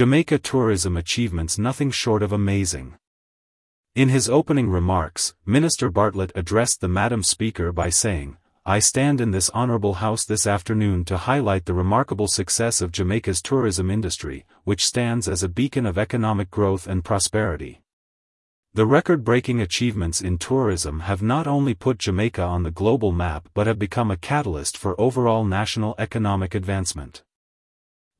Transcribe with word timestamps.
Jamaica 0.00 0.38
tourism 0.38 0.96
achievements 0.96 1.58
nothing 1.58 1.90
short 1.90 2.22
of 2.22 2.32
amazing. 2.32 2.94
In 3.94 4.08
his 4.08 4.30
opening 4.30 4.70
remarks, 4.70 5.34
Minister 5.44 5.90
Bartlett 5.90 6.32
addressed 6.34 6.80
the 6.80 6.88
Madam 6.88 7.22
Speaker 7.22 7.70
by 7.70 7.90
saying, 7.90 8.38
I 8.64 8.78
stand 8.78 9.20
in 9.20 9.30
this 9.30 9.50
honorable 9.50 9.92
house 10.00 10.24
this 10.24 10.46
afternoon 10.46 11.04
to 11.04 11.18
highlight 11.18 11.66
the 11.66 11.74
remarkable 11.74 12.28
success 12.28 12.80
of 12.80 12.92
Jamaica's 12.92 13.42
tourism 13.42 13.90
industry, 13.90 14.46
which 14.64 14.86
stands 14.86 15.28
as 15.28 15.42
a 15.42 15.50
beacon 15.50 15.84
of 15.84 15.98
economic 15.98 16.50
growth 16.50 16.86
and 16.86 17.04
prosperity. 17.04 17.82
The 18.72 18.86
record-breaking 18.86 19.60
achievements 19.60 20.22
in 20.22 20.38
tourism 20.38 21.00
have 21.00 21.20
not 21.20 21.46
only 21.46 21.74
put 21.74 21.98
Jamaica 21.98 22.42
on 22.42 22.62
the 22.62 22.70
global 22.70 23.12
map 23.12 23.50
but 23.52 23.66
have 23.66 23.78
become 23.78 24.10
a 24.10 24.16
catalyst 24.16 24.78
for 24.78 24.98
overall 24.98 25.44
national 25.44 25.94
economic 25.98 26.54
advancement. 26.54 27.22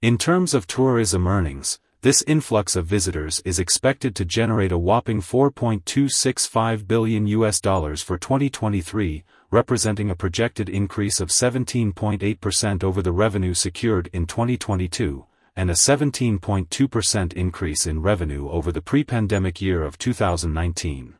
In 0.00 0.16
terms 0.16 0.54
of 0.54 0.66
tourism 0.66 1.26
earnings, 1.26 1.78
this 2.00 2.22
influx 2.26 2.74
of 2.74 2.86
visitors 2.86 3.42
is 3.44 3.58
expected 3.58 4.16
to 4.16 4.24
generate 4.24 4.72
a 4.72 4.78
whopping 4.78 5.20
4.265 5.20 6.88
billion 6.88 7.26
US 7.26 7.60
dollars 7.60 8.02
for 8.02 8.16
2023, 8.16 9.24
representing 9.50 10.08
a 10.08 10.16
projected 10.16 10.70
increase 10.70 11.20
of 11.20 11.28
17.8% 11.28 12.82
over 12.82 13.02
the 13.02 13.12
revenue 13.12 13.52
secured 13.52 14.08
in 14.14 14.24
2022, 14.24 15.26
and 15.60 15.68
a 15.68 15.74
17.2% 15.74 17.34
increase 17.34 17.86
in 17.86 18.00
revenue 18.00 18.48
over 18.48 18.72
the 18.72 18.80
pre-pandemic 18.80 19.60
year 19.60 19.82
of 19.82 19.98
2019. 19.98 21.16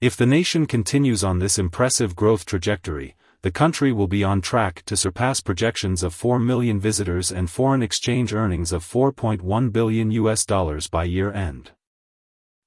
If 0.00 0.16
the 0.16 0.26
nation 0.26 0.66
continues 0.66 1.22
on 1.22 1.38
this 1.38 1.56
impressive 1.56 2.16
growth 2.16 2.44
trajectory, 2.44 3.14
the 3.42 3.52
country 3.52 3.92
will 3.92 4.08
be 4.08 4.24
on 4.24 4.40
track 4.40 4.82
to 4.86 4.96
surpass 4.96 5.40
projections 5.40 6.02
of 6.02 6.12
4 6.12 6.40
million 6.40 6.80
visitors 6.80 7.30
and 7.30 7.48
foreign 7.48 7.84
exchange 7.84 8.34
earnings 8.34 8.72
of 8.72 8.82
4.1 8.82 9.72
billion 9.72 10.10
US 10.10 10.44
dollars 10.44 10.88
by 10.88 11.04
year 11.04 11.32
end. 11.32 11.70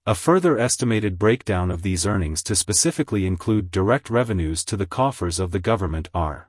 A 0.06 0.16
further 0.16 0.58
estimated 0.58 1.20
breakdown 1.20 1.72
of 1.72 1.82
these 1.82 2.06
earnings 2.06 2.42
to 2.44 2.56
specifically 2.56 3.26
include 3.26 3.70
direct 3.70 4.10
revenues 4.10 4.64
to 4.64 4.78
the 4.78 4.86
coffers 4.86 5.42
of 5.42 5.52
the 5.52 5.60
government 5.60 6.08
are 6.14 6.48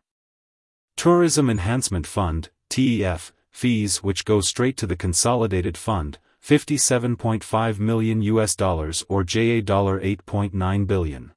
Tourism 0.97 1.51
Enhancement 1.51 2.07
Fund, 2.07 2.51
TEF, 2.71 3.33
fees 3.51 4.03
which 4.03 4.25
go 4.25 4.41
straight 4.41 4.77
to 4.79 4.87
the 4.87 4.97
consolidated 4.97 5.77
fund, 5.77 6.19
57.5 6.43 7.79
million 7.79 8.23
US 8.23 8.57
dollars 8.57 9.05
or 9.09 9.25
JA 9.25 9.61
dollar 9.61 10.01
$8.9 10.01 10.87
billion. 10.87 11.33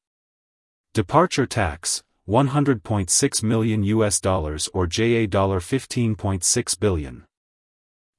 Departure 0.93 1.45
tax, 1.45 2.03
100.6 2.27 3.43
million 3.43 3.83
US 3.83 4.19
dollars 4.19 4.69
or 4.73 4.87
JA 4.87 5.25
dollar 5.27 5.59
$15.6 5.59 6.79
billion. 6.79 7.25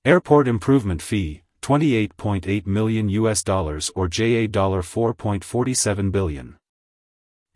Airport 0.05 0.47
improvement 0.47 1.01
fee, 1.01 1.43
28.8 1.63 2.67
million 2.67 3.09
US 3.09 3.43
dollars 3.43 3.91
or 3.95 4.07
JA 4.09 4.47
dollar 4.47 4.83
$4.47 4.83 6.13
billion. 6.13 6.57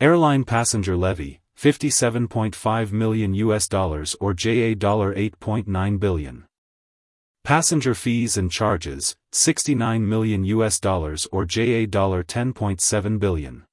Airline 0.01 0.43
passenger 0.43 0.97
levy, 0.97 1.41
57.5 1.59 2.93
million 2.93 3.33
US 3.33 3.67
dollars 3.67 4.15
or 4.21 4.33
JA 4.33 4.73
dollar 4.75 5.13
$8.9 5.13 5.99
billion. 5.99 6.45
Passenger 7.43 7.93
fees 7.93 8.37
and 8.37 8.49
charges, 8.49 9.17
69 9.33 10.07
million 10.07 10.45
US 10.45 10.79
dollars 10.79 11.27
or 11.33 11.43
JA 11.43 11.85
dollar 11.85 12.23
$10.7 12.23 13.19
billion. 13.19 13.65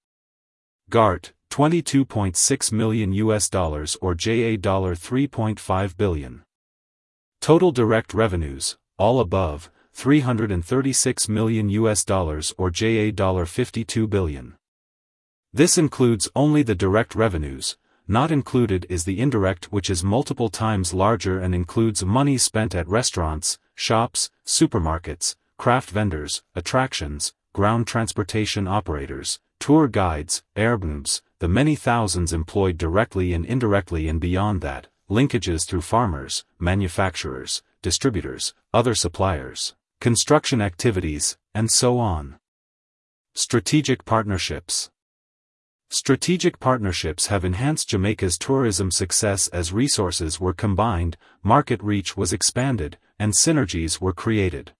GART, 0.90 1.32
22.6 1.52 2.72
million 2.72 3.12
US 3.12 3.48
dollars 3.48 3.96
or 4.02 4.16
JA 4.16 4.56
dollar 4.60 4.96
$3.5 4.96 5.96
billion. 5.96 6.42
Total 7.40 7.70
direct 7.70 8.12
revenues, 8.12 8.76
all 8.98 9.20
above, 9.20 9.70
336 9.92 11.28
million 11.28 11.68
US 11.68 12.04
dollars 12.04 12.52
or 12.58 12.68
JA 12.68 13.12
dollar 13.12 13.44
$52 13.44 14.10
billion. 14.10 14.56
This 15.56 15.78
includes 15.78 16.28
only 16.36 16.62
the 16.62 16.74
direct 16.74 17.14
revenues, 17.14 17.78
not 18.06 18.30
included 18.30 18.84
is 18.90 19.04
the 19.04 19.18
indirect 19.18 19.72
which 19.72 19.88
is 19.88 20.04
multiple 20.04 20.50
times 20.50 20.92
larger 20.92 21.40
and 21.40 21.54
includes 21.54 22.04
money 22.04 22.36
spent 22.36 22.74
at 22.74 22.86
restaurants, 22.86 23.58
shops, 23.74 24.28
supermarkets, 24.44 25.34
craft 25.56 25.88
vendors, 25.88 26.42
attractions, 26.54 27.32
ground 27.54 27.86
transportation 27.86 28.68
operators, 28.68 29.40
tour 29.58 29.88
guides, 29.88 30.42
airbnbs, 30.56 31.22
the 31.38 31.48
many 31.48 31.74
thousands 31.74 32.34
employed 32.34 32.76
directly 32.76 33.32
and 33.32 33.46
indirectly 33.46 34.08
and 34.08 34.20
beyond 34.20 34.60
that, 34.60 34.88
linkages 35.08 35.66
through 35.66 35.80
farmers, 35.80 36.44
manufacturers, 36.58 37.62
distributors, 37.80 38.52
other 38.74 38.94
suppliers, 38.94 39.74
construction 40.02 40.60
activities, 40.60 41.38
and 41.54 41.70
so 41.70 41.98
on. 41.98 42.36
Strategic 43.32 44.04
Partnerships 44.04 44.90
Strategic 45.88 46.58
partnerships 46.58 47.28
have 47.28 47.44
enhanced 47.44 47.88
Jamaica's 47.88 48.36
tourism 48.36 48.90
success 48.90 49.46
as 49.48 49.72
resources 49.72 50.40
were 50.40 50.52
combined, 50.52 51.16
market 51.44 51.80
reach 51.80 52.16
was 52.16 52.32
expanded, 52.32 52.98
and 53.20 53.32
synergies 53.32 54.00
were 54.00 54.12
created. 54.12 54.72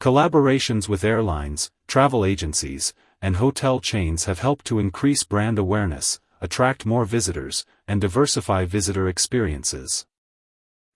Collaborations 0.00 0.88
with 0.88 1.02
airlines, 1.02 1.72
travel 1.88 2.24
agencies, 2.24 2.94
and 3.20 3.36
hotel 3.36 3.80
chains 3.80 4.26
have 4.26 4.38
helped 4.38 4.64
to 4.66 4.78
increase 4.78 5.24
brand 5.24 5.58
awareness, 5.58 6.20
attract 6.40 6.86
more 6.86 7.04
visitors, 7.04 7.64
and 7.88 8.00
diversify 8.00 8.64
visitor 8.64 9.08
experiences. 9.08 10.06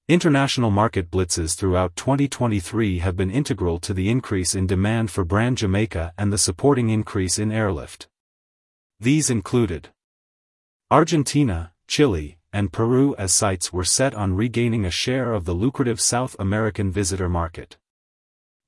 International 0.09 0.71
market 0.71 1.11
blitzes 1.11 1.57
throughout 1.57 1.97
2023 1.97 3.01
have 3.01 3.17
been 3.17 3.31
integral 3.33 3.81
to 3.81 3.93
the 3.93 4.09
increase 4.09 4.55
in 4.55 4.69
demand 4.69 5.11
for 5.11 5.25
brand 5.25 5.59
Jamaica 5.59 6.13
and 6.17 6.33
the 6.33 6.39
supporting 6.39 6.91
increase 6.91 7.41
in 7.41 7.51
airlift. 7.51 8.07
These 8.99 9.29
included 9.29 9.91
Argentina, 10.91 11.73
Chile, 11.87 12.39
and 12.51 12.73
Peru 12.73 13.15
as 13.17 13.35
sites 13.35 13.71
were 13.71 13.85
set 13.85 14.15
on 14.15 14.33
regaining 14.33 14.87
a 14.87 14.91
share 14.91 15.35
of 15.35 15.45
the 15.45 15.53
lucrative 15.53 16.01
South 16.01 16.35
American 16.39 16.91
visitor 16.91 17.29
market. 17.29 17.77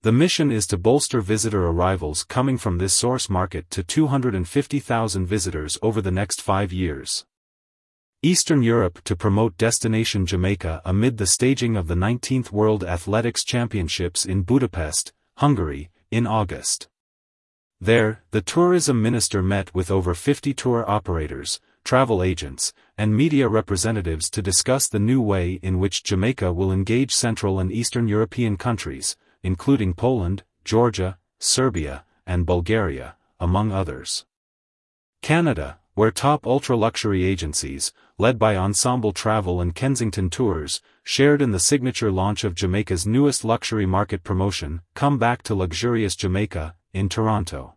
The 0.02 0.12
mission 0.12 0.52
is 0.52 0.66
to 0.66 0.76
bolster 0.76 1.22
visitor 1.22 1.66
arrivals 1.66 2.24
coming 2.24 2.58
from 2.58 2.76
this 2.76 2.92
source 2.92 3.30
market 3.30 3.70
to 3.70 3.82
250,000 3.82 5.26
visitors 5.26 5.78
over 5.80 6.02
the 6.02 6.10
next 6.10 6.42
five 6.42 6.74
years. 6.74 7.24
Eastern 8.22 8.62
Europe 8.62 9.02
to 9.04 9.16
promote 9.16 9.56
Destination 9.56 10.26
Jamaica 10.26 10.82
amid 10.84 11.16
the 11.16 11.26
staging 11.26 11.74
of 11.74 11.86
the 11.88 11.94
19th 11.94 12.52
World 12.52 12.84
Athletics 12.84 13.44
Championships 13.44 14.26
in 14.26 14.42
Budapest, 14.42 15.14
Hungary, 15.38 15.88
in 16.10 16.26
August. 16.26 16.88
There, 17.80 18.22
the 18.32 18.40
tourism 18.40 19.00
minister 19.00 19.40
met 19.40 19.72
with 19.72 19.88
over 19.88 20.12
50 20.12 20.52
tour 20.52 20.84
operators, 20.90 21.60
travel 21.84 22.24
agents, 22.24 22.72
and 22.96 23.16
media 23.16 23.48
representatives 23.48 24.28
to 24.30 24.42
discuss 24.42 24.88
the 24.88 24.98
new 24.98 25.22
way 25.22 25.60
in 25.62 25.78
which 25.78 26.02
Jamaica 26.02 26.52
will 26.52 26.72
engage 26.72 27.14
Central 27.14 27.60
and 27.60 27.70
Eastern 27.70 28.08
European 28.08 28.56
countries, 28.56 29.16
including 29.44 29.94
Poland, 29.94 30.42
Georgia, 30.64 31.18
Serbia, 31.38 32.04
and 32.26 32.44
Bulgaria, 32.44 33.14
among 33.38 33.70
others. 33.70 34.26
Canada, 35.22 35.78
where 35.94 36.10
top 36.10 36.48
ultra-luxury 36.48 37.24
agencies, 37.24 37.92
led 38.18 38.40
by 38.40 38.56
Ensemble 38.56 39.12
Travel 39.12 39.60
and 39.60 39.74
Kensington 39.74 40.30
Tours, 40.30 40.82
shared 41.04 41.40
in 41.40 41.52
the 41.52 41.60
signature 41.60 42.10
launch 42.10 42.42
of 42.42 42.56
Jamaica's 42.56 43.06
newest 43.06 43.44
luxury 43.44 43.86
market 43.86 44.24
promotion, 44.24 44.80
Come 44.94 45.18
Back 45.18 45.42
to 45.44 45.54
Luxurious 45.54 46.16
Jamaica, 46.16 46.74
in 46.92 47.08
Toronto. 47.08 47.74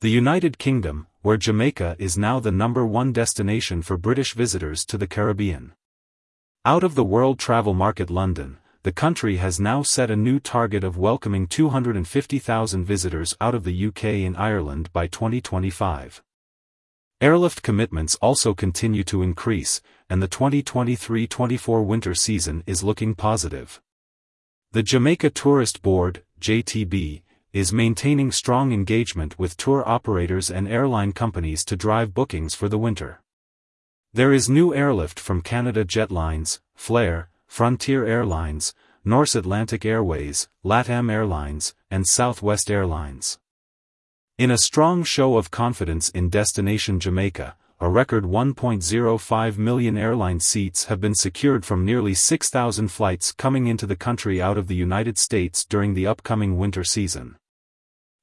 The 0.00 0.10
United 0.10 0.58
Kingdom, 0.58 1.06
where 1.22 1.36
Jamaica 1.36 1.96
is 1.98 2.18
now 2.18 2.40
the 2.40 2.52
number 2.52 2.84
one 2.84 3.12
destination 3.12 3.80
for 3.82 3.96
British 3.96 4.34
visitors 4.34 4.84
to 4.86 4.98
the 4.98 5.06
Caribbean. 5.06 5.72
Out 6.64 6.84
of 6.84 6.94
the 6.94 7.04
world 7.04 7.38
travel 7.38 7.74
market 7.74 8.10
London, 8.10 8.58
the 8.84 8.92
country 8.92 9.38
has 9.38 9.58
now 9.58 9.82
set 9.82 10.10
a 10.10 10.16
new 10.16 10.38
target 10.38 10.84
of 10.84 10.98
welcoming 10.98 11.46
250,000 11.46 12.84
visitors 12.84 13.34
out 13.40 13.54
of 13.54 13.64
the 13.64 13.86
UK 13.86 14.04
and 14.04 14.36
Ireland 14.36 14.92
by 14.92 15.06
2025. 15.06 16.22
Airlift 17.20 17.62
commitments 17.62 18.16
also 18.16 18.52
continue 18.52 19.04
to 19.04 19.22
increase, 19.22 19.80
and 20.10 20.22
the 20.22 20.28
2023-24 20.28 21.86
winter 21.86 22.14
season 22.14 22.62
is 22.66 22.84
looking 22.84 23.14
positive. 23.14 23.80
The 24.72 24.82
Jamaica 24.82 25.30
Tourist 25.30 25.80
Board, 25.80 26.22
JTB, 26.38 27.22
is 27.54 27.72
maintaining 27.72 28.32
strong 28.32 28.72
engagement 28.72 29.38
with 29.38 29.56
tour 29.56 29.88
operators 29.88 30.50
and 30.50 30.66
airline 30.66 31.12
companies 31.12 31.64
to 31.64 31.76
drive 31.76 32.12
bookings 32.12 32.52
for 32.52 32.68
the 32.68 32.76
winter. 32.76 33.20
There 34.12 34.32
is 34.32 34.48
new 34.48 34.74
airlift 34.74 35.20
from 35.20 35.40
Canada 35.40 35.84
Jetlines, 35.84 36.58
Flair, 36.74 37.28
Frontier 37.46 38.04
Airlines, 38.04 38.74
Norse 39.04 39.36
Atlantic 39.36 39.84
Airways, 39.84 40.48
LATAM 40.64 41.08
Airlines, 41.12 41.76
and 41.92 42.04
Southwest 42.08 42.72
Airlines. 42.72 43.38
In 44.36 44.50
a 44.50 44.58
strong 44.58 45.04
show 45.04 45.36
of 45.36 45.52
confidence 45.52 46.08
in 46.08 46.30
Destination 46.30 46.98
Jamaica, 46.98 47.54
a 47.78 47.88
record 47.88 48.24
1.05 48.24 49.58
million 49.58 49.96
airline 49.96 50.40
seats 50.40 50.86
have 50.86 51.00
been 51.00 51.14
secured 51.14 51.64
from 51.64 51.84
nearly 51.84 52.14
6,000 52.14 52.88
flights 52.88 53.30
coming 53.30 53.68
into 53.68 53.86
the 53.86 53.94
country 53.94 54.42
out 54.42 54.58
of 54.58 54.66
the 54.66 54.74
United 54.74 55.18
States 55.18 55.64
during 55.64 55.94
the 55.94 56.08
upcoming 56.08 56.58
winter 56.58 56.82
season. 56.82 57.36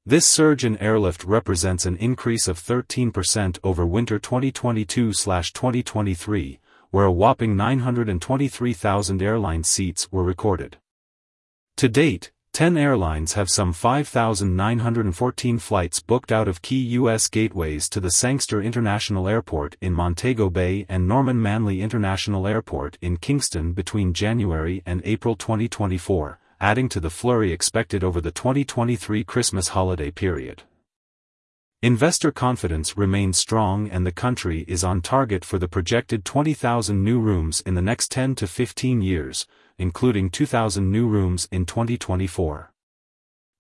This 0.04 0.26
surge 0.26 0.66
in 0.66 0.80
airlift 0.80 1.24
represents 1.24 1.86
an 1.86 1.96
increase 1.98 2.48
of 2.48 2.60
13% 2.60 3.60
over 3.64 3.86
winter 3.86 4.20
2022-2023, 4.20 6.58
where 6.90 7.06
a 7.06 7.12
whopping 7.12 7.56
923,000 7.56 9.22
airline 9.22 9.64
seats 9.64 10.12
were 10.12 10.24
recorded. 10.24 10.78
To 11.78 11.88
date, 11.88 12.32
10 12.54 12.78
airlines 12.78 13.34
have 13.34 13.48
some 13.48 13.74
5,914 13.74 15.60
flights 15.60 16.00
booked 16.00 16.32
out 16.32 16.48
of 16.48 16.64
key 16.64 16.82
U.S. 16.98 17.28
gateways 17.28 17.88
to 17.90 18.00
the 18.00 18.10
Sangster 18.10 18.60
International 18.60 19.28
Airport 19.28 19.78
in 19.82 19.94
Montego 19.94 20.50
Bay 20.50 20.88
and 20.90 21.08
Norman 21.08 21.40
Manley 21.40 21.84
International 21.84 22.48
Airport 22.48 22.98
in 23.02 23.18
Kingston 23.18 23.74
between 23.74 24.14
January 24.14 24.82
and 24.84 25.04
April 25.06 25.36
2024, 25.36 26.40
adding 26.62 26.88
to 26.88 27.00
the 27.00 27.10
flurry 27.10 27.52
expected 27.52 28.04
over 28.04 28.22
the 28.22 28.32
2023 28.32 29.24
Christmas 29.24 29.70
holiday 29.70 30.12
period. 30.12 30.62
Investor 31.82 32.32
confidence 32.32 32.96
remains 32.96 33.40
strong 33.40 33.90
and 33.90 34.06
the 34.06 34.12
country 34.12 34.64
is 34.68 34.84
on 34.84 35.02
target 35.02 35.44
for 35.44 35.58
the 35.58 35.68
projected 35.68 36.24
20,000 36.24 37.04
new 37.04 37.20
rooms 37.20 37.62
in 37.62 37.74
the 37.74 37.82
next 37.82 38.12
10 38.12 38.36
to 38.36 38.46
15 38.46 39.02
years, 39.02 39.48
including 39.80 40.30
2,000 40.30 40.92
new 40.92 41.08
rooms 41.08 41.48
in 41.52 41.66
2024. 41.66 42.72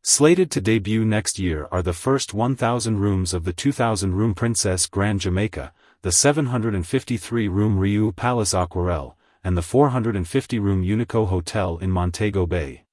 Slated 0.04 0.52
to 0.52 0.62
debut 0.62 1.04
next 1.04 1.40
year 1.40 1.68
are 1.72 1.82
the 1.82 1.94
first 1.94 2.36
1,000 2.36 3.00
rooms 3.00 3.34
of 3.34 3.46
the 3.46 3.54
2,000-room 3.54 4.36
Princess 4.36 4.86
Grand 4.86 5.22
Jamaica, 5.22 5.74
the 6.04 6.10
753-room 6.10 7.80
Riu 7.80 8.16
Palace 8.16 8.54
Aquarelle, 8.54 9.18
and 9.44 9.58
the 9.58 9.62
450-room 9.62 10.84
Unico 10.84 11.28
Hotel 11.28 11.80
in 11.80 11.90
Montego 11.90 12.46
Bay. 12.46 12.84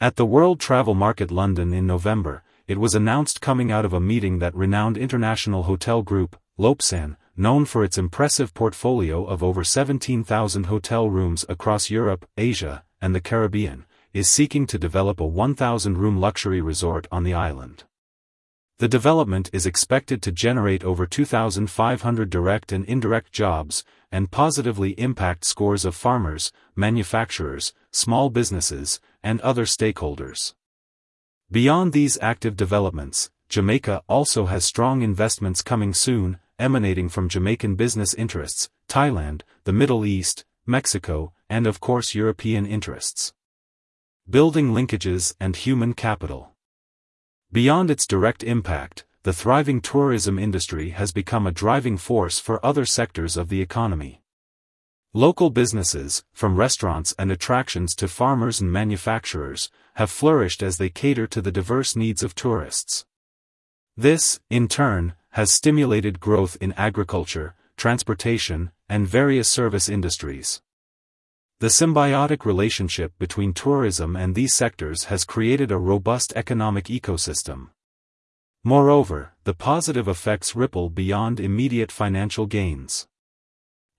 At 0.00 0.14
the 0.14 0.24
World 0.24 0.60
Travel 0.60 0.94
Market 0.94 1.32
London 1.32 1.72
in 1.72 1.84
November, 1.84 2.44
it 2.68 2.78
was 2.78 2.94
announced 2.94 3.40
coming 3.40 3.72
out 3.72 3.84
of 3.84 3.92
a 3.92 3.98
meeting 3.98 4.38
that 4.38 4.54
renowned 4.54 4.96
international 4.96 5.64
hotel 5.64 6.02
group, 6.02 6.36
Lopesan, 6.56 7.16
known 7.36 7.64
for 7.64 7.82
its 7.82 7.98
impressive 7.98 8.54
portfolio 8.54 9.24
of 9.24 9.42
over 9.42 9.64
17,000 9.64 10.66
hotel 10.66 11.10
rooms 11.10 11.44
across 11.48 11.90
Europe, 11.90 12.28
Asia, 12.36 12.84
and 13.02 13.12
the 13.12 13.20
Caribbean, 13.20 13.86
is 14.12 14.28
seeking 14.28 14.68
to 14.68 14.78
develop 14.78 15.18
a 15.18 15.24
1,000-room 15.24 16.20
luxury 16.20 16.60
resort 16.60 17.08
on 17.10 17.24
the 17.24 17.34
island. 17.34 17.82
The 18.78 18.86
development 18.86 19.50
is 19.52 19.66
expected 19.66 20.22
to 20.22 20.30
generate 20.30 20.84
over 20.84 21.08
2,500 21.08 22.30
direct 22.30 22.70
and 22.70 22.84
indirect 22.84 23.32
jobs, 23.32 23.82
and 24.12 24.30
positively 24.30 24.90
impact 24.92 25.44
scores 25.44 25.84
of 25.84 25.96
farmers, 25.96 26.52
manufacturers, 26.76 27.74
small 27.90 28.30
businesses, 28.30 29.00
and 29.22 29.40
other 29.40 29.64
stakeholders. 29.64 30.54
Beyond 31.50 31.92
these 31.92 32.18
active 32.20 32.56
developments, 32.56 33.30
Jamaica 33.48 34.02
also 34.08 34.46
has 34.46 34.64
strong 34.64 35.02
investments 35.02 35.62
coming 35.62 35.94
soon, 35.94 36.38
emanating 36.58 37.08
from 37.08 37.28
Jamaican 37.28 37.76
business 37.76 38.12
interests, 38.14 38.68
Thailand, 38.88 39.42
the 39.64 39.72
Middle 39.72 40.04
East, 40.04 40.44
Mexico, 40.66 41.32
and 41.48 41.66
of 41.66 41.80
course 41.80 42.14
European 42.14 42.66
interests. 42.66 43.32
Building 44.28 44.74
linkages 44.74 45.34
and 45.40 45.56
human 45.56 45.94
capital. 45.94 46.52
Beyond 47.50 47.90
its 47.90 48.06
direct 48.06 48.44
impact, 48.44 49.06
the 49.22 49.32
thriving 49.32 49.80
tourism 49.80 50.38
industry 50.38 50.90
has 50.90 51.12
become 51.12 51.46
a 51.46 51.52
driving 51.52 51.96
force 51.96 52.38
for 52.38 52.64
other 52.64 52.84
sectors 52.84 53.38
of 53.38 53.48
the 53.48 53.62
economy. 53.62 54.20
Local 55.14 55.48
businesses, 55.48 56.22
from 56.34 56.56
restaurants 56.56 57.14
and 57.18 57.32
attractions 57.32 57.94
to 57.96 58.08
farmers 58.08 58.60
and 58.60 58.70
manufacturers, 58.70 59.70
have 59.94 60.10
flourished 60.10 60.62
as 60.62 60.76
they 60.76 60.90
cater 60.90 61.26
to 61.26 61.40
the 61.40 61.50
diverse 61.50 61.96
needs 61.96 62.22
of 62.22 62.34
tourists. 62.34 63.06
This, 63.96 64.38
in 64.50 64.68
turn, 64.68 65.14
has 65.30 65.50
stimulated 65.50 66.20
growth 66.20 66.58
in 66.60 66.72
agriculture, 66.74 67.54
transportation, 67.78 68.70
and 68.86 69.08
various 69.08 69.48
service 69.48 69.88
industries. 69.88 70.60
The 71.60 71.68
symbiotic 71.68 72.44
relationship 72.44 73.12
between 73.18 73.54
tourism 73.54 74.14
and 74.14 74.34
these 74.34 74.52
sectors 74.52 75.04
has 75.04 75.24
created 75.24 75.72
a 75.72 75.78
robust 75.78 76.34
economic 76.36 76.84
ecosystem. 76.84 77.70
Moreover, 78.62 79.32
the 79.44 79.54
positive 79.54 80.06
effects 80.06 80.54
ripple 80.54 80.90
beyond 80.90 81.40
immediate 81.40 81.90
financial 81.90 82.44
gains. 82.44 83.08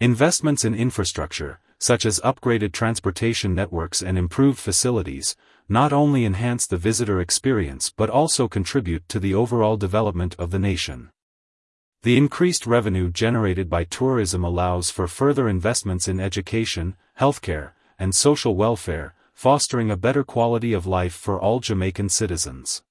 Investments 0.01 0.63
in 0.63 0.73
infrastructure, 0.73 1.59
such 1.77 2.05
as 2.05 2.21
upgraded 2.21 2.71
transportation 2.71 3.53
networks 3.53 4.01
and 4.01 4.17
improved 4.17 4.57
facilities, 4.57 5.35
not 5.67 5.91
only 5.91 6.23
enhance 6.23 6.65
the 6.65 6.77
visitor 6.77 7.19
experience 7.19 7.89
but 7.89 8.09
also 8.09 8.47
contribute 8.47 9.09
to 9.09 9.19
the 9.19 9.33
overall 9.33 9.75
development 9.75 10.37
of 10.39 10.51
the 10.51 10.59
nation. 10.59 11.09
The 12.03 12.15
increased 12.15 12.65
revenue 12.65 13.11
generated 13.11 13.69
by 13.69 13.83
tourism 13.83 14.41
allows 14.41 14.89
for 14.89 15.05
further 15.05 15.49
investments 15.49 16.07
in 16.07 16.17
education, 16.17 16.95
healthcare, 17.19 17.71
and 17.99 18.15
social 18.15 18.55
welfare, 18.55 19.15
fostering 19.33 19.91
a 19.91 19.97
better 19.97 20.23
quality 20.23 20.71
of 20.71 20.87
life 20.87 21.13
for 21.13 21.37
all 21.37 21.59
Jamaican 21.59 22.07
citizens. 22.07 22.83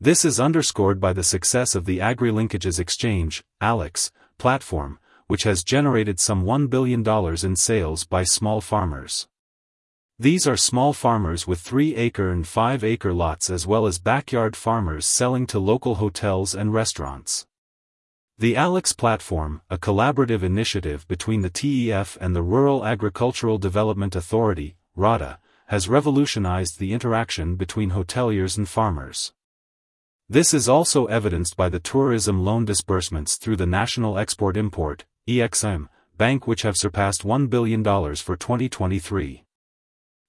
This 0.00 0.24
is 0.24 0.40
underscored 0.40 1.00
by 1.00 1.12
the 1.12 1.22
success 1.22 1.76
of 1.76 1.84
the 1.84 1.98
AgriLinkages 1.98 2.80
Exchange, 2.80 3.44
ALEX, 3.60 4.10
platform, 4.36 4.98
which 5.28 5.44
has 5.44 5.62
generated 5.62 6.18
some 6.18 6.44
$1 6.44 6.68
billion 6.68 7.06
in 7.44 7.56
sales 7.56 8.04
by 8.04 8.24
small 8.24 8.60
farmers. 8.60 9.28
These 10.18 10.48
are 10.48 10.56
small 10.56 10.92
farmers 10.92 11.46
with 11.46 11.62
3-acre 11.62 12.30
and 12.30 12.44
5-acre 12.44 13.12
lots 13.12 13.48
as 13.48 13.66
well 13.66 13.86
as 13.86 14.00
backyard 14.00 14.56
farmers 14.56 15.06
selling 15.06 15.46
to 15.46 15.60
local 15.60 15.94
hotels 15.94 16.54
and 16.54 16.74
restaurants. 16.74 17.46
The 18.38 18.54
ALEX 18.56 18.92
platform, 18.92 19.62
a 19.70 19.78
collaborative 19.78 20.42
initiative 20.42 21.06
between 21.08 21.42
the 21.42 21.50
TEF 21.50 22.16
and 22.20 22.34
the 22.34 22.42
Rural 22.42 22.84
Agricultural 22.84 23.58
Development 23.58 24.16
Authority, 24.16 24.76
RADA, 24.96 25.38
has 25.66 25.88
revolutionized 25.88 26.78
the 26.78 26.92
interaction 26.92 27.54
between 27.56 27.90
hoteliers 27.90 28.56
and 28.56 28.68
farmers. 28.68 29.32
This 30.28 30.52
is 30.52 30.68
also 30.68 31.06
evidenced 31.06 31.56
by 31.56 31.68
the 31.68 31.80
tourism 31.80 32.44
loan 32.44 32.64
disbursements 32.64 33.36
through 33.36 33.56
the 33.56 33.66
National 33.66 34.18
Export-Import, 34.18 35.04
EXIM, 35.28 35.88
Bank 36.16 36.46
which 36.46 36.62
have 36.62 36.76
surpassed 36.76 37.22
$1 37.22 37.50
billion 37.50 37.84
for 37.84 38.36
2023. 38.36 39.44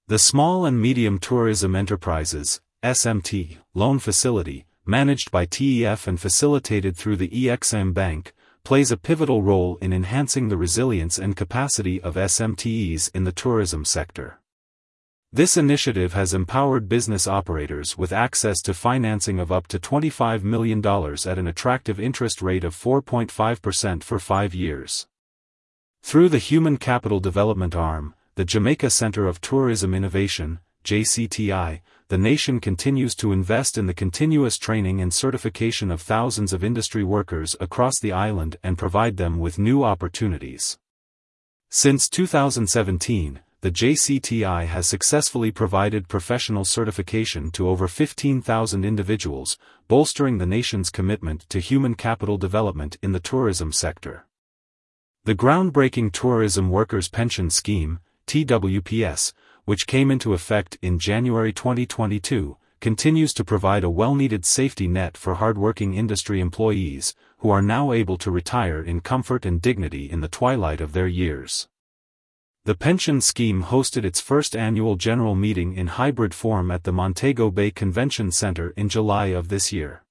The 0.08 0.18
Small 0.18 0.66
and 0.66 0.80
Medium 0.80 1.18
Tourism 1.18 1.74
Enterprises, 1.74 2.60
SMT, 2.82 3.58
loan 3.74 3.98
facility, 3.98 4.66
managed 4.84 5.30
by 5.30 5.46
TEF 5.46 6.06
and 6.06 6.20
facilitated 6.20 6.96
through 6.96 7.16
the 7.16 7.48
EXIM 7.48 7.92
Bank, 7.92 8.34
plays 8.64 8.90
a 8.90 8.96
pivotal 8.96 9.42
role 9.42 9.78
in 9.80 9.92
enhancing 9.92 10.48
the 10.48 10.56
resilience 10.56 11.18
and 11.18 11.36
capacity 11.36 12.00
of 12.02 12.16
SMTEs 12.16 13.10
in 13.14 13.24
the 13.24 13.32
tourism 13.32 13.84
sector. 13.84 14.39
This 15.32 15.56
initiative 15.56 16.12
has 16.14 16.34
empowered 16.34 16.88
business 16.88 17.28
operators 17.28 17.96
with 17.96 18.12
access 18.12 18.60
to 18.62 18.74
financing 18.74 19.38
of 19.38 19.52
up 19.52 19.68
to 19.68 19.78
$25 19.78 20.42
million 20.42 20.84
at 20.84 21.38
an 21.38 21.46
attractive 21.46 22.00
interest 22.00 22.42
rate 22.42 22.64
of 22.64 22.74
4.5% 22.74 24.02
for 24.02 24.18
five 24.18 24.56
years. 24.56 25.06
Through 26.02 26.30
the 26.30 26.38
Human 26.38 26.78
Capital 26.78 27.20
Development 27.20 27.76
Arm, 27.76 28.16
the 28.34 28.44
Jamaica 28.44 28.90
Center 28.90 29.28
of 29.28 29.40
Tourism 29.40 29.94
Innovation, 29.94 30.58
JCTI, 30.82 31.80
the 32.08 32.18
nation 32.18 32.58
continues 32.58 33.14
to 33.14 33.30
invest 33.30 33.78
in 33.78 33.86
the 33.86 33.94
continuous 33.94 34.58
training 34.58 35.00
and 35.00 35.14
certification 35.14 35.92
of 35.92 36.02
thousands 36.02 36.52
of 36.52 36.64
industry 36.64 37.04
workers 37.04 37.54
across 37.60 38.00
the 38.00 38.10
island 38.10 38.56
and 38.64 38.76
provide 38.76 39.16
them 39.16 39.38
with 39.38 39.60
new 39.60 39.84
opportunities. 39.84 40.76
Since 41.68 42.08
2017, 42.08 43.38
the 43.62 43.70
JCTI 43.70 44.64
has 44.64 44.86
successfully 44.86 45.50
provided 45.50 46.08
professional 46.08 46.64
certification 46.64 47.50
to 47.50 47.68
over 47.68 47.86
15,000 47.86 48.84
individuals, 48.86 49.58
bolstering 49.86 50.38
the 50.38 50.46
nation's 50.46 50.88
commitment 50.88 51.46
to 51.50 51.60
human 51.60 51.94
capital 51.94 52.38
development 52.38 52.96
in 53.02 53.12
the 53.12 53.20
tourism 53.20 53.70
sector. 53.70 54.26
The 55.24 55.34
groundbreaking 55.34 56.12
Tourism 56.12 56.70
Workers 56.70 57.08
Pension 57.08 57.50
Scheme, 57.50 58.00
TWPS, 58.26 59.34
which 59.66 59.86
came 59.86 60.10
into 60.10 60.32
effect 60.32 60.78
in 60.80 60.98
January 60.98 61.52
2022, 61.52 62.56
continues 62.80 63.34
to 63.34 63.44
provide 63.44 63.84
a 63.84 63.90
well-needed 63.90 64.46
safety 64.46 64.88
net 64.88 65.18
for 65.18 65.34
hardworking 65.34 65.92
industry 65.92 66.40
employees, 66.40 67.14
who 67.40 67.50
are 67.50 67.60
now 67.60 67.92
able 67.92 68.16
to 68.16 68.30
retire 68.30 68.82
in 68.82 69.02
comfort 69.02 69.44
and 69.44 69.60
dignity 69.60 70.10
in 70.10 70.22
the 70.22 70.28
twilight 70.28 70.80
of 70.80 70.94
their 70.94 71.06
years. 71.06 71.68
The 72.66 72.74
pension 72.74 73.22
scheme 73.22 73.62
hosted 73.62 74.04
its 74.04 74.20
first 74.20 74.54
annual 74.54 74.96
general 74.96 75.34
meeting 75.34 75.74
in 75.74 75.86
hybrid 75.86 76.34
form 76.34 76.70
at 76.70 76.84
the 76.84 76.92
Montego 76.92 77.50
Bay 77.50 77.70
Convention 77.70 78.30
Center 78.30 78.74
in 78.76 78.90
July 78.90 79.26
of 79.28 79.48
this 79.48 79.72
year. 79.72 80.04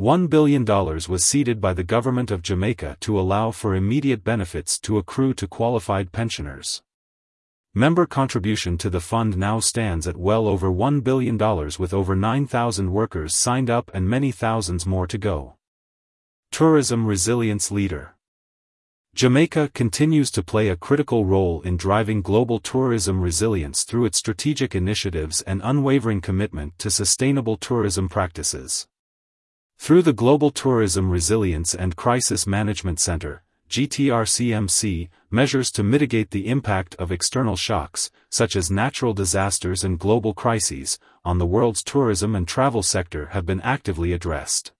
$1 0.00 0.28
billion 0.28 0.64
was 0.64 1.22
seeded 1.22 1.60
by 1.60 1.72
the 1.72 1.84
government 1.84 2.32
of 2.32 2.42
Jamaica 2.42 2.96
to 2.98 3.18
allow 3.18 3.52
for 3.52 3.76
immediate 3.76 4.24
benefits 4.24 4.76
to 4.80 4.98
accrue 4.98 5.32
to 5.34 5.46
qualified 5.46 6.10
pensioners. 6.10 6.82
Member 7.74 8.06
contribution 8.06 8.76
to 8.78 8.90
the 8.90 9.00
fund 9.00 9.36
now 9.36 9.60
stands 9.60 10.08
at 10.08 10.16
well 10.16 10.48
over 10.48 10.68
$1 10.68 11.04
billion 11.04 11.38
with 11.78 11.94
over 11.94 12.16
9,000 12.16 12.92
workers 12.92 13.36
signed 13.36 13.70
up 13.70 13.88
and 13.94 14.10
many 14.10 14.32
thousands 14.32 14.84
more 14.84 15.06
to 15.06 15.16
go. 15.16 15.54
Tourism 16.50 17.06
Resilience 17.06 17.70
Leader 17.70 18.16
Jamaica 19.14 19.70
continues 19.74 20.30
to 20.30 20.42
play 20.42 20.68
a 20.68 20.76
critical 20.76 21.26
role 21.26 21.60
in 21.62 21.76
driving 21.76 22.22
global 22.22 22.58
tourism 22.58 23.20
resilience 23.20 23.84
through 23.84 24.06
its 24.06 24.18
strategic 24.18 24.74
initiatives 24.74 25.42
and 25.42 25.60
unwavering 25.62 26.20
commitment 26.20 26.78
to 26.78 26.90
sustainable 26.90 27.56
tourism 27.56 28.08
practices. 28.08 28.88
Through 29.78 30.02
the 30.02 30.12
Global 30.12 30.50
Tourism 30.50 31.10
Resilience 31.10 31.74
and 31.74 31.94
Crisis 31.94 32.46
Management 32.46 33.00
Center, 33.00 33.44
GTRCMC, 33.68 35.08
measures 35.30 35.70
to 35.72 35.82
mitigate 35.82 36.30
the 36.30 36.48
impact 36.48 36.94
of 36.96 37.12
external 37.12 37.56
shocks, 37.56 38.10
such 38.30 38.56
as 38.56 38.70
natural 38.70 39.12
disasters 39.12 39.84
and 39.84 39.98
global 39.98 40.34
crises, 40.34 40.98
on 41.24 41.38
the 41.38 41.46
world's 41.46 41.82
tourism 41.82 42.34
and 42.34 42.48
travel 42.48 42.82
sector 42.82 43.26
have 43.26 43.44
been 43.44 43.60
actively 43.60 44.12
addressed. 44.12 44.72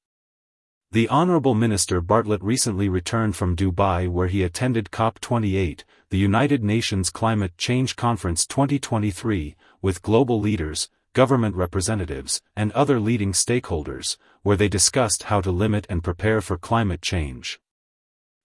The 0.93 1.09
Honorable 1.09 1.55
Minister 1.55 2.03
Bartlett 2.03 2.43
recently 2.43 2.91
returned 2.91 3.35
from 3.35 3.57
Dubai 3.57 4.11
where 4.11 4.27
he 4.27 4.43
attended 4.43 4.91
COP28, 4.91 5.85
the 6.11 6.19
United 6.19 6.63
Nations 6.63 7.09
Climate 7.09 7.57
Change 7.57 7.97
Conference 7.97 8.45
2023, 8.47 9.57
with 9.81 10.03
global 10.03 10.39
leaders, 10.39 10.91
government 11.15 11.57
representatives, 11.57 12.43
and 12.55 12.73
other 12.73 13.01
leading 13.01 13.33
stakeholders, 13.33 14.19
where 14.43 14.59
they 14.59 14.69
discussed 14.69 15.23
how 15.23 15.41
to 15.41 15.51
limit 15.51 15.87
and 15.89 16.05
prepare 16.05 16.43
for 16.43 16.59
climate 16.59 17.01
change. 17.01 17.59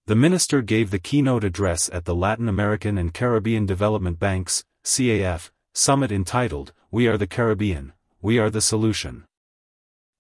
The 0.06 0.16
minister 0.16 0.62
gave 0.62 0.90
the 0.90 1.00
keynote 1.00 1.44
address 1.44 1.90
at 1.92 2.06
the 2.06 2.16
Latin 2.16 2.48
American 2.48 2.98
and 2.98 3.14
Caribbean 3.14 3.66
Development 3.66 4.18
Banks, 4.18 4.64
CAF, 4.86 5.52
summit 5.74 6.14
entitled, 6.14 6.72
We 6.92 7.10
Are 7.10 7.18
the 7.18 7.28
Caribbean, 7.28 7.92
We 8.22 8.40
Are 8.40 8.50
the 8.50 8.62
Solution. 8.62 9.26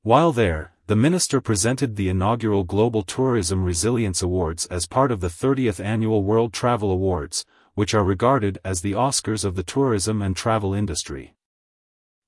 While 0.01 0.33
there, 0.33 0.73
the 0.87 0.95
minister 0.95 1.41
presented 1.41 1.97
the 1.97 2.07
inaugural 2.07 2.63
Global 2.63 3.03
Tourism 3.03 3.65
Resilience 3.65 4.21
Awards 4.21 4.65
as 4.67 4.87
part 4.87 5.11
of 5.11 5.19
the 5.19 5.27
30th 5.27 5.83
Annual 5.83 6.23
World 6.23 6.53
Travel 6.53 6.91
Awards, 6.91 7.45
which 7.73 7.93
are 7.93 8.05
regarded 8.05 8.57
as 8.63 8.79
the 8.79 8.93
Oscars 8.93 9.43
of 9.43 9.55
the 9.55 9.63
tourism 9.63 10.21
and 10.21 10.33
travel 10.33 10.73
industry. 10.73 11.35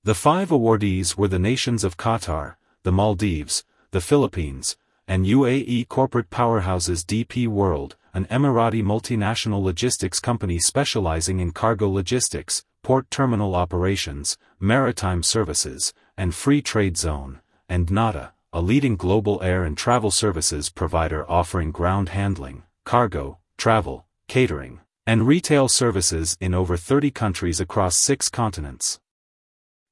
The 0.04 0.14
five 0.14 0.50
awardees 0.50 1.16
were 1.16 1.30
the 1.30 1.40
nations 1.40 1.86
of 1.86 1.96
Qatar, 1.96 2.56
the 2.84 2.92
Maldives, 2.92 3.64
the 3.92 4.02
Philippines, 4.02 4.76
and 5.08 5.26
UAE 5.26 5.88
corporate 5.88 6.30
powerhouses 6.30 7.06
DP 7.06 7.48
World, 7.48 7.96
an 8.14 8.26
Emirati 8.26 8.84
multinational 8.84 9.64
logistics 9.64 10.20
company 10.20 10.60
specializing 10.60 11.40
in 11.40 11.54
cargo 11.54 11.90
logistics, 11.90 12.66
port 12.84 13.10
terminal 13.10 13.56
operations, 13.56 14.38
maritime 14.60 15.24
services, 15.24 15.94
and 16.18 16.36
free 16.36 16.62
trade 16.62 16.98
zone, 16.98 17.40
and 17.70 17.88
dnata, 17.88 18.32
a 18.52 18.62
leading 18.62 18.96
global 18.96 19.40
air 19.44 19.64
and 19.64 19.78
travel 19.78 20.10
services 20.10 20.72
provider 20.72 21.24
offering 21.30 21.70
ground 21.70 22.10
handling, 22.10 22.64
cargo, 22.84 23.38
travel, 23.58 24.08
catering, 24.28 24.80
and 25.06 25.28
retail 25.28 25.68
services 25.68 26.36
in 26.42 26.56
over 26.56 26.76
30 26.76 27.12
countries 27.12 27.60
across 27.60 27.96
six 27.96 28.28
continents. 28.28 29.00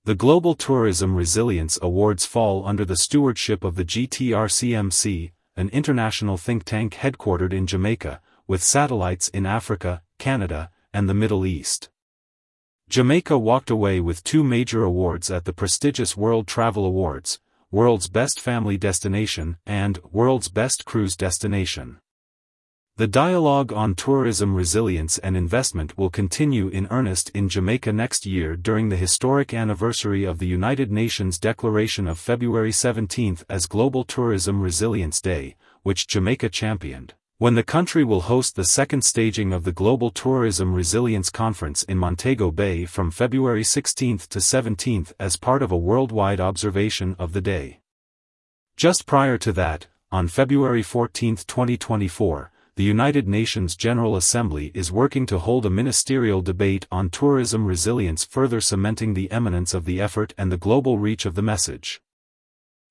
The 0.05 0.15
Global 0.15 0.55
Tourism 0.55 1.15
Resilience 1.15 1.77
Awards 1.83 2.25
fall 2.25 2.65
under 2.65 2.83
the 2.83 2.95
stewardship 2.95 3.63
of 3.63 3.75
the 3.75 3.85
GTRCMC, 3.85 5.33
an 5.55 5.69
international 5.69 6.37
think 6.37 6.63
tank 6.63 6.95
headquartered 6.95 7.53
in 7.53 7.67
Jamaica, 7.67 8.21
with 8.47 8.63
satellites 8.63 9.27
in 9.27 9.45
Africa, 9.45 10.01
Canada, 10.17 10.71
and 10.91 11.07
the 11.07 11.13
Middle 11.13 11.45
East. 11.45 11.89
Jamaica 12.89 13.37
walked 13.37 13.69
away 13.69 13.99
with 13.99 14.23
two 14.23 14.43
major 14.43 14.81
awards 14.81 15.29
at 15.29 15.45
the 15.45 15.53
prestigious 15.53 16.17
World 16.17 16.47
Travel 16.47 16.85
Awards, 16.85 17.39
World's 17.69 18.07
Best 18.07 18.39
Family 18.39 18.77
Destination, 18.77 19.57
and 19.65 19.99
World's 20.13 20.47
Best 20.47 20.85
Cruise 20.85 21.17
Destination. 21.17 21.97
The 22.95 23.07
dialogue 23.07 23.73
on 23.73 23.93
tourism 23.93 24.55
resilience 24.55 25.17
and 25.17 25.35
investment 25.35 25.97
will 25.97 26.09
continue 26.09 26.69
in 26.69 26.87
earnest 26.89 27.29
in 27.31 27.49
Jamaica 27.49 27.91
next 27.91 28.25
year 28.25 28.55
during 28.55 28.87
the 28.87 28.95
historic 28.95 29.53
anniversary 29.53 30.23
of 30.23 30.39
the 30.39 30.47
United 30.47 30.93
Nations 30.93 31.37
Declaration 31.37 32.07
of 32.07 32.17
February 32.17 32.71
17 32.71 33.39
as 33.49 33.67
Global 33.67 34.05
Tourism 34.05 34.61
Resilience 34.61 35.19
Day, 35.19 35.57
which 35.83 36.07
Jamaica 36.07 36.47
championed 36.47 37.15
when 37.39 37.53
the 37.53 37.61
country 37.61 38.03
will 38.03 38.21
host 38.21 38.55
the 38.55 38.63
second 38.63 39.03
staging 39.03 39.53
of 39.53 39.63
the 39.63 39.71
Global 39.71 40.09
Tourism 40.09 40.73
Resilience 40.73 41.29
Conference 41.29 41.83
in 41.83 41.95
Montego 41.95 42.49
Bay 42.49 42.83
from 42.85 43.11
February 43.11 43.63
16 43.63 44.17
to 44.29 44.41
17 44.41 45.05
as 45.19 45.37
part 45.37 45.61
of 45.61 45.71
a 45.71 45.77
worldwide 45.77 46.39
observation 46.39 47.15
of 47.19 47.33
the 47.33 47.41
day. 47.41 47.79
Just 48.75 49.05
prior 49.05 49.37
to 49.37 49.51
that, 49.51 49.85
on 50.11 50.27
February 50.27 50.81
14, 50.81 51.35
2024, 51.35 52.51
the 52.75 52.83
United 52.83 53.27
Nations 53.27 53.75
General 53.75 54.15
Assembly 54.15 54.71
is 54.73 54.91
working 54.91 55.27
to 55.27 55.37
hold 55.37 55.63
a 55.67 55.69
ministerial 55.69 56.41
debate 56.41 56.87
on 56.91 57.07
tourism 57.11 57.67
resilience 57.67 58.25
further 58.25 58.59
cementing 58.59 59.13
the 59.13 59.31
eminence 59.31 59.75
of 59.75 59.85
the 59.85 60.01
effort 60.01 60.33
and 60.39 60.51
the 60.51 60.57
global 60.57 60.97
reach 60.97 61.23
of 61.27 61.35
the 61.35 61.43
message. 61.43 62.01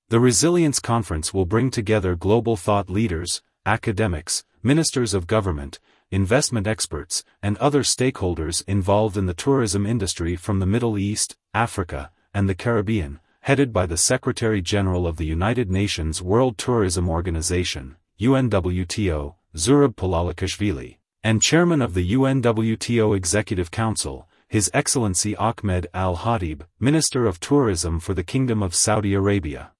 The 0.08 0.20
Resilience 0.20 0.78
Conference 0.78 1.34
will 1.34 1.46
bring 1.46 1.72
together 1.72 2.14
global 2.14 2.56
thought 2.56 2.88
leaders, 2.88 3.42
academics, 3.66 4.44
ministers 4.62 5.12
of 5.12 5.26
government, 5.26 5.80
investment 6.10 6.66
experts, 6.66 7.24
and 7.42 7.58
other 7.58 7.82
stakeholders 7.82 8.62
involved 8.68 9.16
in 9.16 9.26
the 9.26 9.34
tourism 9.34 9.84
industry 9.84 10.36
from 10.36 10.60
the 10.60 10.66
Middle 10.66 10.96
East, 10.96 11.36
Africa, 11.52 12.10
and 12.32 12.48
the 12.48 12.54
Caribbean, 12.54 13.18
headed 13.40 13.72
by 13.72 13.86
the 13.86 13.96
Secretary 13.96 14.62
General 14.62 15.06
of 15.06 15.16
the 15.16 15.26
United 15.26 15.70
Nations 15.70 16.22
World 16.22 16.56
Tourism 16.58 17.08
Organization, 17.08 17.96
UNWTO, 18.20 19.34
Zurab 19.56 19.96
Pololikashvili, 19.96 20.98
and 21.24 21.42
Chairman 21.42 21.82
of 21.82 21.94
the 21.94 22.12
UNWTO 22.12 23.16
Executive 23.16 23.70
Council, 23.70 24.28
His 24.46 24.70
Excellency 24.72 25.34
Ahmed 25.36 25.88
Al-Khatib, 25.92 26.62
Minister 26.78 27.26
of 27.26 27.40
Tourism 27.40 27.98
for 27.98 28.14
the 28.14 28.22
Kingdom 28.22 28.62
of 28.62 28.74
Saudi 28.74 29.12
Arabia. 29.12 29.72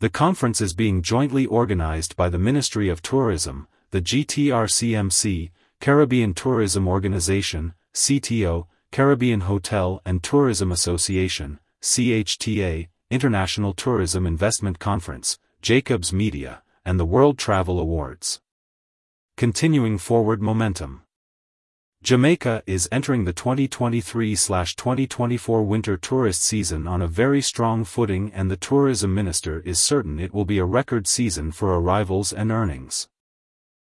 The 0.00 0.10
conference 0.10 0.60
is 0.60 0.74
being 0.74 1.02
jointly 1.02 1.46
organized 1.46 2.16
by 2.16 2.28
the 2.28 2.38
Ministry 2.38 2.88
of 2.88 3.00
Tourism, 3.00 3.68
the 3.92 4.02
GTRCMC, 4.02 5.50
Caribbean 5.80 6.34
Tourism 6.34 6.88
Organization, 6.88 7.74
CTO, 7.94 8.66
Caribbean 8.90 9.42
Hotel 9.42 10.02
and 10.04 10.20
Tourism 10.20 10.72
Association, 10.72 11.60
CHTA, 11.80 12.88
International 13.08 13.72
Tourism 13.72 14.26
Investment 14.26 14.80
Conference, 14.80 15.38
Jacobs 15.62 16.12
Media, 16.12 16.62
and 16.84 16.98
the 16.98 17.04
World 17.04 17.38
Travel 17.38 17.78
Awards. 17.78 18.40
Continuing 19.36 19.96
forward 19.98 20.42
momentum. 20.42 21.03
Jamaica 22.04 22.62
is 22.66 22.88
entering 22.92 23.24
the 23.24 23.32
2023-2024 23.32 25.64
winter 25.64 25.96
tourist 25.96 26.42
season 26.42 26.86
on 26.86 27.00
a 27.00 27.08
very 27.08 27.40
strong 27.40 27.82
footing 27.82 28.30
and 28.34 28.50
the 28.50 28.58
tourism 28.58 29.14
minister 29.14 29.60
is 29.60 29.78
certain 29.78 30.20
it 30.20 30.34
will 30.34 30.44
be 30.44 30.58
a 30.58 30.66
record 30.66 31.06
season 31.06 31.50
for 31.50 31.74
arrivals 31.74 32.30
and 32.30 32.52
earnings. 32.52 33.08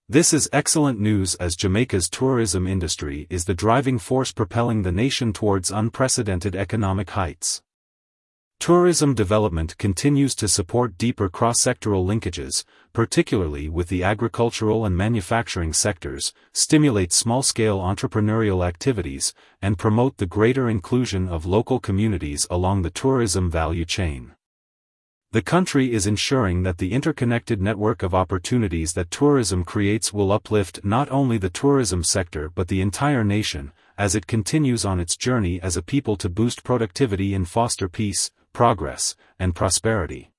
This 0.07 0.31
is 0.31 0.47
excellent 0.53 0.99
news 0.99 1.33
as 1.39 1.55
Jamaica's 1.55 2.07
tourism 2.07 2.67
industry 2.67 3.25
is 3.31 3.45
the 3.45 3.55
driving 3.55 3.97
force 3.97 4.31
propelling 4.31 4.83
the 4.83 4.91
nation 4.91 5.33
towards 5.33 5.71
unprecedented 5.71 6.55
economic 6.55 7.09
heights. 7.09 7.63
Tourism 8.59 9.13
development 9.13 9.77
continues 9.77 10.33
to 10.35 10.47
support 10.47 10.97
deeper 10.97 11.27
cross-sectoral 11.27 12.05
linkages, 12.05 12.63
particularly 12.93 13.67
with 13.67 13.89
the 13.89 14.03
agricultural 14.03 14.85
and 14.85 14.95
manufacturing 14.95 15.73
sectors, 15.73 16.31
stimulate 16.53 17.11
small-scale 17.11 17.79
entrepreneurial 17.79 18.65
activities, 18.65 19.33
and 19.61 19.77
promote 19.77 20.15
the 20.15 20.25
greater 20.25 20.69
inclusion 20.69 21.27
of 21.27 21.45
local 21.45 21.79
communities 21.79 22.47
along 22.49 22.83
the 22.83 22.89
tourism 22.89 23.51
value 23.51 23.83
chain. 23.83 24.33
The 25.33 25.41
country 25.41 25.91
is 25.91 26.05
ensuring 26.05 26.61
that 26.61 26.77
the 26.77 26.93
interconnected 26.93 27.59
network 27.59 28.03
of 28.03 28.13
opportunities 28.13 28.93
that 28.93 29.09
tourism 29.09 29.63
creates 29.63 30.13
will 30.13 30.31
uplift 30.31 30.85
not 30.85 31.09
only 31.09 31.39
the 31.39 31.49
tourism 31.49 32.03
sector 32.03 32.51
but 32.53 32.67
the 32.67 32.81
entire 32.81 33.23
nation, 33.23 33.71
as 33.97 34.13
it 34.13 34.27
continues 34.27 34.85
on 34.85 34.99
its 34.99 35.17
journey 35.17 35.59
as 35.61 35.75
a 35.75 35.81
people 35.81 36.15
to 36.17 36.29
boost 36.29 36.63
productivity 36.63 37.33
and 37.33 37.49
foster 37.49 37.89
peace, 37.89 38.29
progress, 38.53 39.15
and 39.39 39.55
prosperity. 39.55 40.32